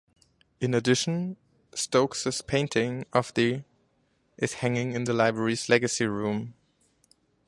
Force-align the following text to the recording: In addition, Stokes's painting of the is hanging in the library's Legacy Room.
In 0.59 0.73
addition, 0.73 1.37
Stokes's 1.75 2.41
painting 2.41 3.05
of 3.13 3.31
the 3.35 3.63
is 4.35 4.53
hanging 4.53 4.93
in 4.93 5.03
the 5.03 5.13
library's 5.13 5.69
Legacy 5.69 6.07
Room. 6.07 6.55